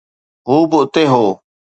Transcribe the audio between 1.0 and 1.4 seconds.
هو